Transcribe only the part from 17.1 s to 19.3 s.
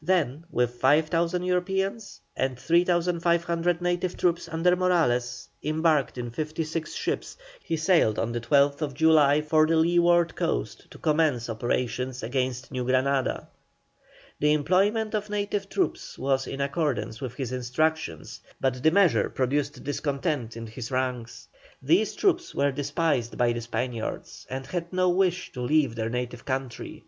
with his instructions, but the measure